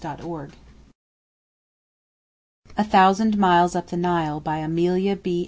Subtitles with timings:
[0.01, 0.55] [Title Page]
[2.75, 5.39] A THOUSAND MILES UP THE NILE BY AMELIA B.